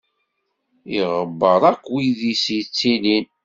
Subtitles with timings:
[0.99, 3.25] Iɣebbeṛ akk wid i s-yettilin.